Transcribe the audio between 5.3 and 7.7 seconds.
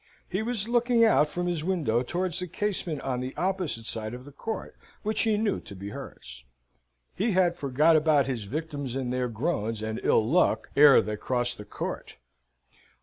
knew to be hers. He had